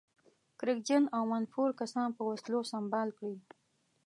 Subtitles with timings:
[0.59, 3.35] کرکجن او منفور کسان په وسلو سمبال کړي.